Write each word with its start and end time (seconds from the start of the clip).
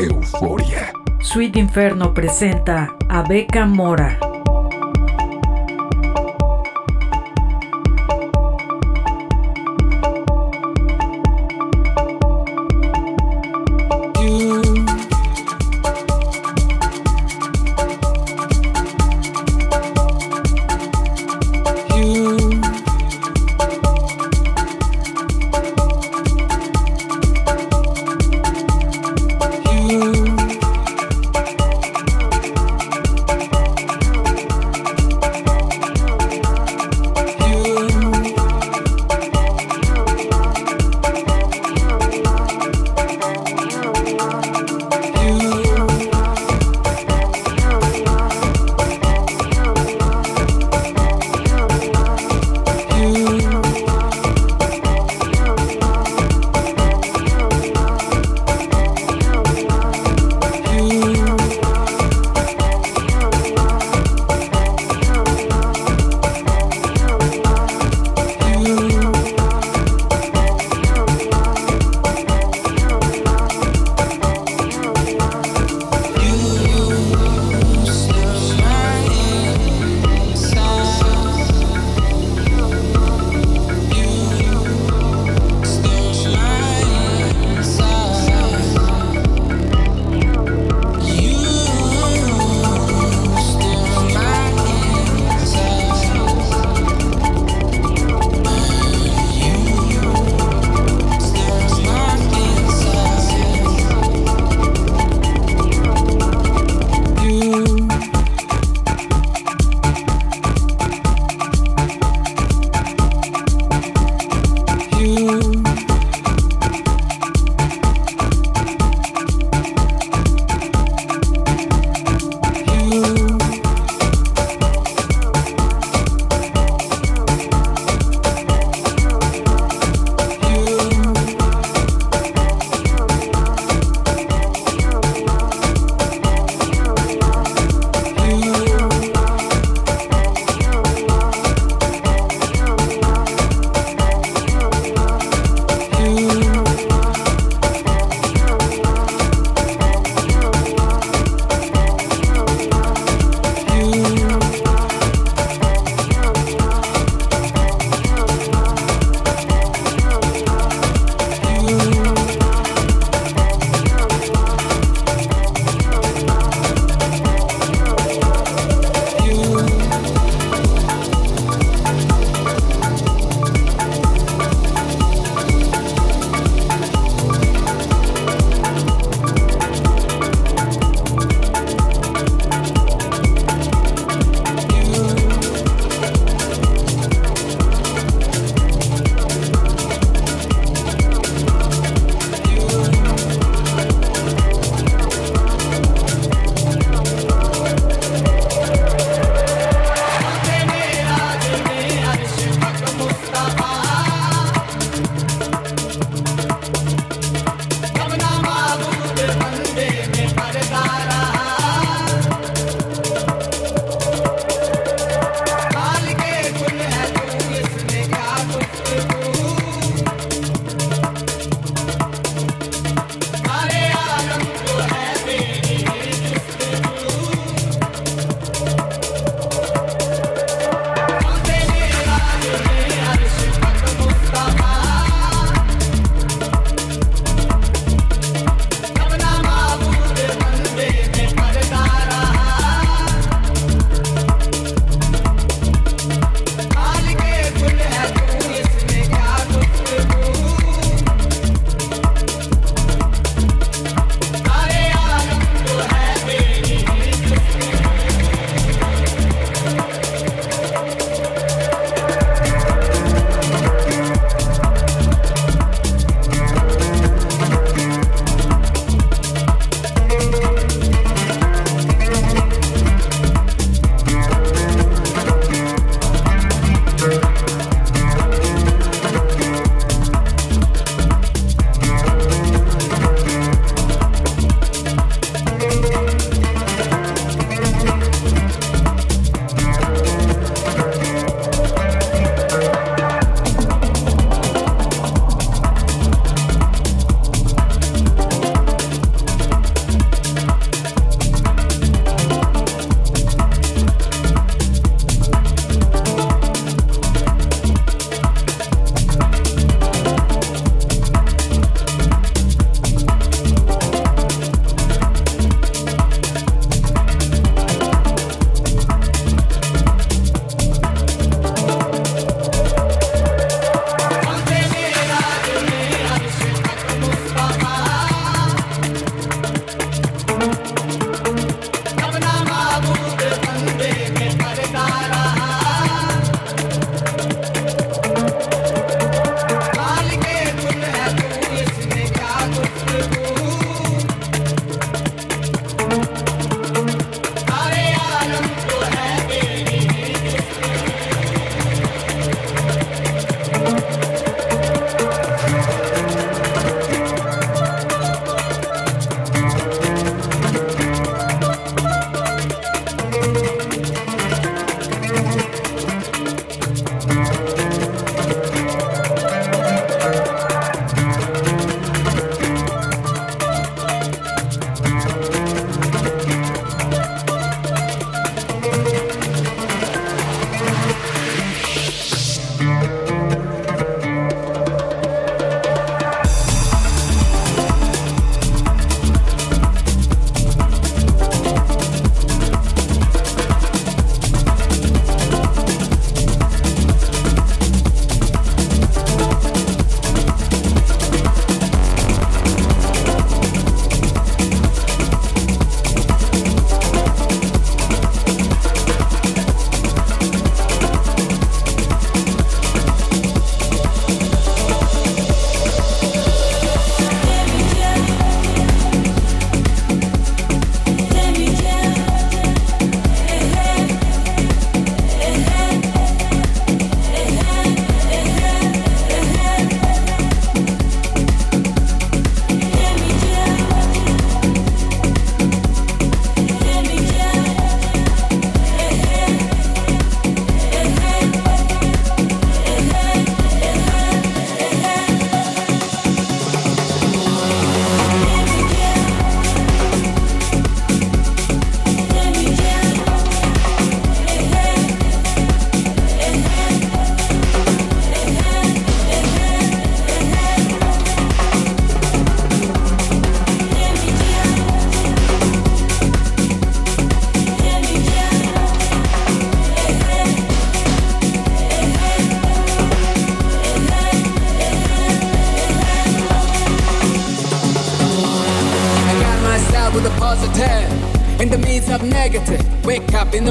Euforia. 0.00 0.90
Sweet 1.18 1.56
Inferno 1.56 2.12
presenta 2.12 2.96
a 3.06 3.22
Beca 3.22 3.66
Mora. 3.66 4.29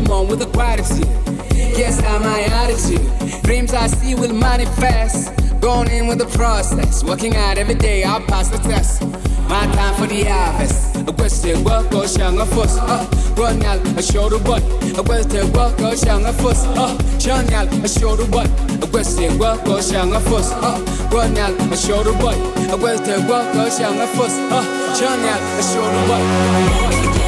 Morning 0.09 0.27
with 0.27 0.41
a 0.41 0.49
gratitude. 0.51 1.05
Yes, 1.53 2.03
I'm 2.03 2.23
my 2.23 2.41
attitude. 2.41 3.43
Dreams 3.43 3.75
I 3.75 3.85
see 3.85 4.15
will 4.15 4.33
manifest. 4.33 5.31
Going 5.61 5.87
in 5.91 6.07
with 6.07 6.17
the 6.17 6.25
process. 6.35 7.03
Working 7.03 7.35
out 7.35 7.59
every 7.59 7.75
day, 7.75 8.03
I'll 8.03 8.21
pass 8.21 8.49
the 8.49 8.57
test. 8.57 9.03
My 9.47 9.67
time 9.75 9.93
for 9.95 10.07
the 10.07 10.23
harvest. 10.23 10.95
A 11.07 11.13
question 11.13 11.63
work 11.63 11.93
or 11.93 12.07
shang 12.07 12.39
a 12.39 12.45
fuss. 12.47 12.79
Uh, 12.79 13.05
run 13.37 13.63
out, 13.63 13.85
a 13.99 14.01
show 14.01 14.29
the 14.29 14.39
what. 14.49 14.63
A 14.97 15.03
question 15.03 15.53
work 15.53 15.79
or 15.79 15.95
shang 15.95 16.25
a 16.25 16.33
fuss. 16.33 16.65
Uh, 16.65 16.97
shang 17.19 17.53
out, 17.53 17.67
a 17.71 17.87
show 17.87 18.15
the 18.15 18.25
what. 18.33 18.49
A 18.83 18.87
question 18.87 19.37
work 19.37 19.63
or 19.67 19.79
shang 19.79 20.11
a 20.11 20.19
fuss. 20.19 20.51
Uh, 20.53 21.09
run 21.13 21.37
out, 21.37 21.53
a 21.71 21.77
show 21.77 22.01
the 22.01 22.13
what. 22.13 22.35
A 22.73 22.77
question 22.77 23.27
work 23.27 23.55
or 23.55 23.69
shang 23.69 23.99
a 24.01 24.07
fuss. 24.17 24.33
Uh, 24.33 24.95
shang 24.95 25.23
out, 25.29 25.41
a 25.59 25.61
show 25.61 25.85
the 25.85 26.01
what. 26.09 27.18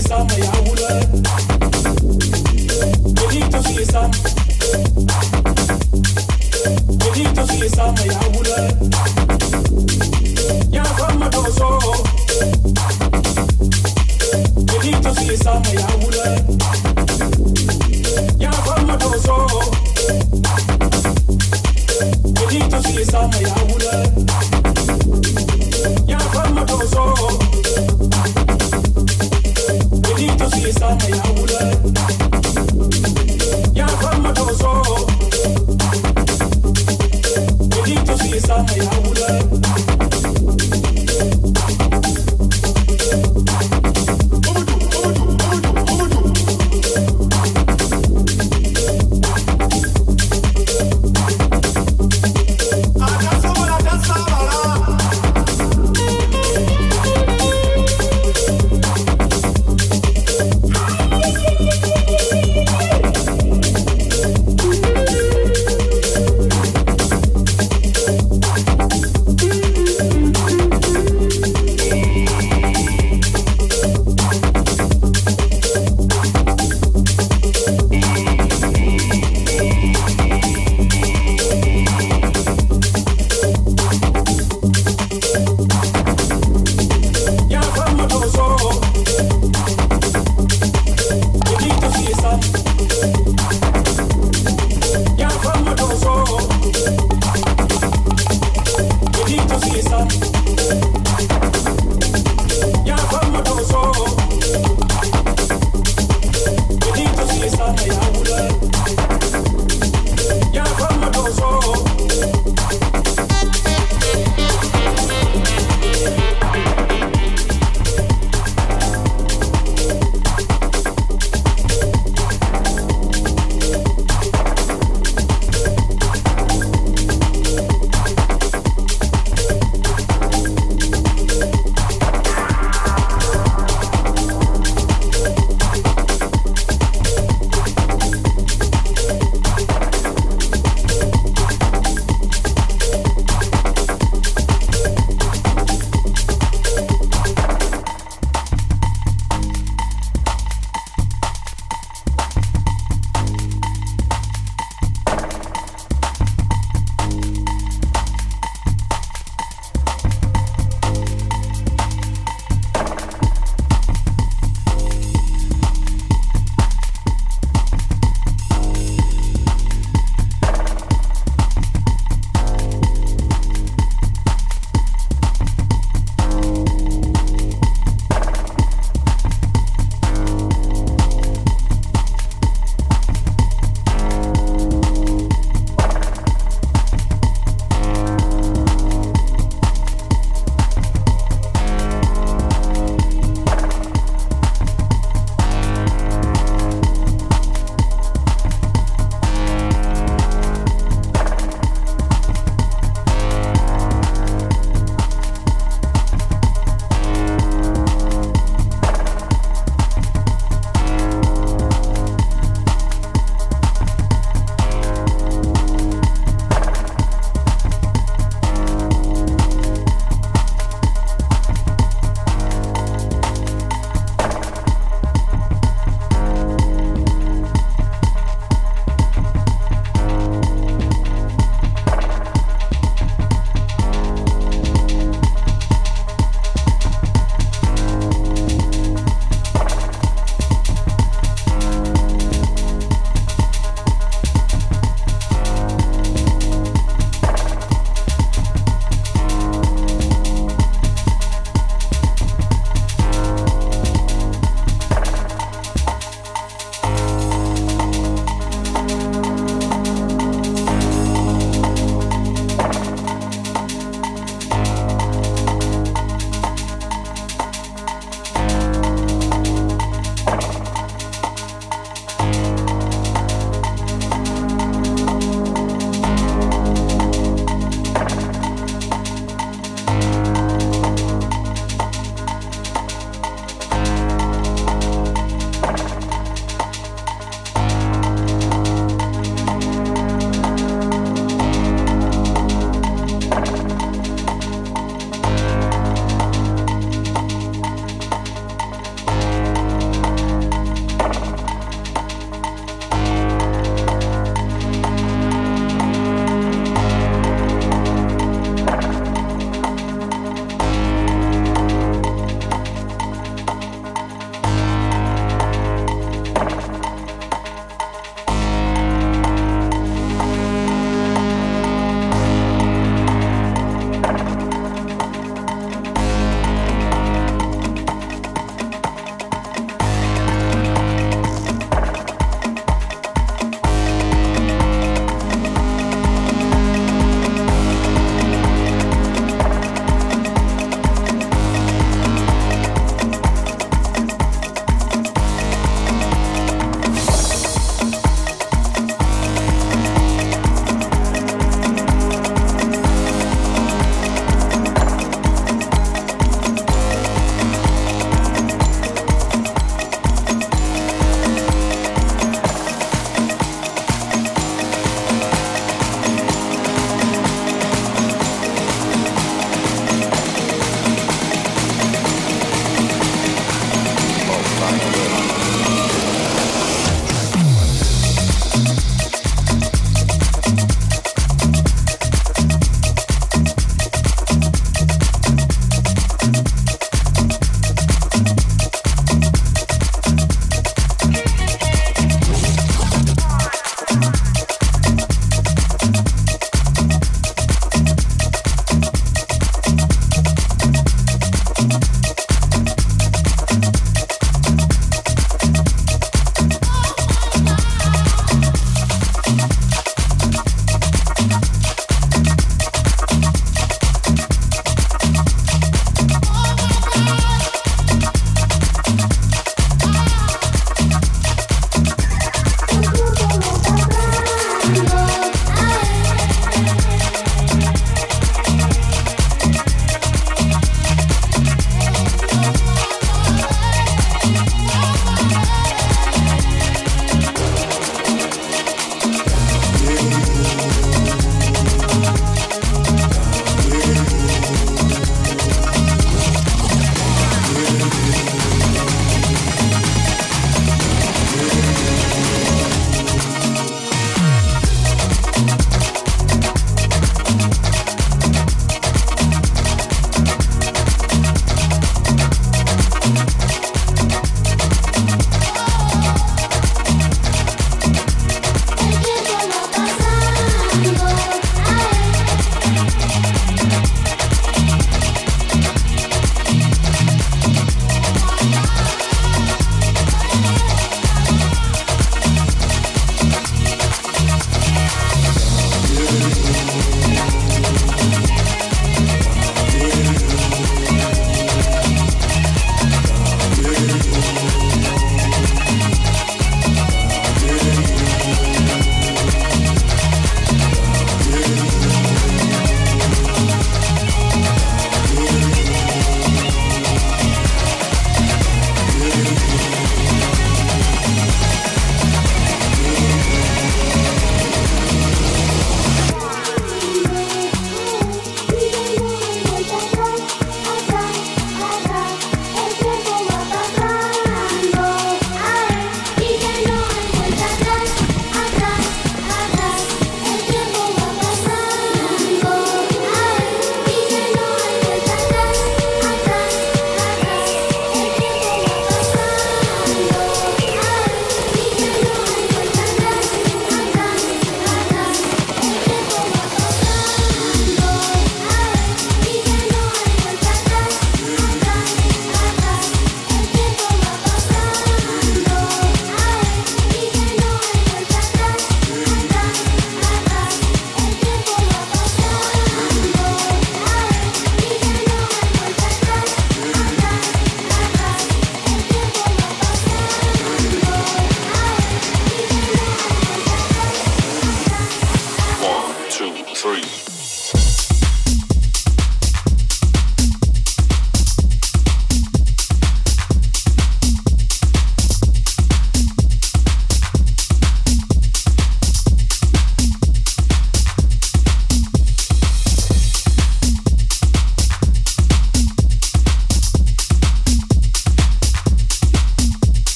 Sami 0.00 0.32
ya 0.40 0.52
ule 0.72 1.51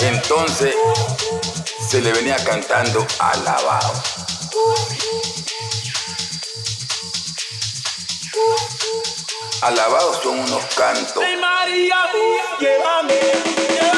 entonces 0.00 0.74
se 1.88 2.00
le 2.00 2.12
venía 2.12 2.36
cantando 2.44 3.06
alabado. 3.18 3.92
Alabados 9.62 10.20
son 10.22 10.38
unos 10.38 10.64
cantos. 10.76 11.22
María, 11.40 11.96
llévame. 12.60 13.14
Llévame 13.68 13.97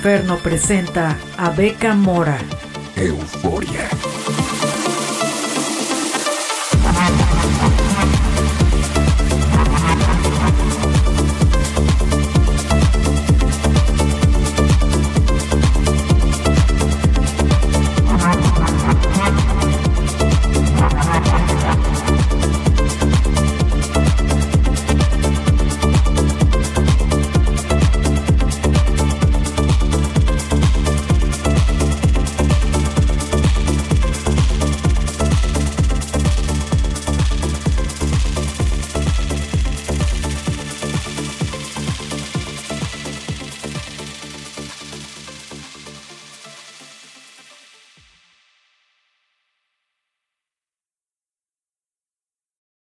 Inferno 0.00 0.36
presenta 0.36 1.14
a 1.36 1.50
Beca 1.50 1.92
Mora. 1.92 2.38